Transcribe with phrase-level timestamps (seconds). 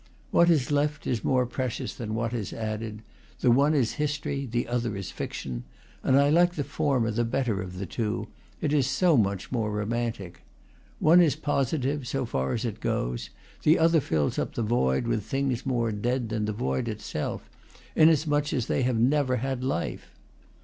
[0.31, 3.03] What is left is more precious than what is added:
[3.41, 5.63] the one is history, the other is fiction;
[6.01, 8.27] and I like the former the better of the two,
[8.61, 10.41] it is so much more romantic.
[10.97, 13.29] One is posi tive, so far as it goes;
[13.61, 17.47] the other fills up the void with things more dead than the void itself,
[17.95, 20.15] inasmuch as they have never had life.